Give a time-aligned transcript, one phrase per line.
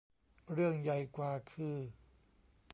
[0.53, 1.77] เรื่องใหญ่กว่าคือ